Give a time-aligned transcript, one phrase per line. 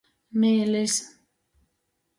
[0.45, 0.97] Mīlis.